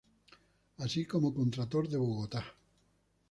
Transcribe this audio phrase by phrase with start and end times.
[0.85, 2.43] Así como Contralor de Bogotá.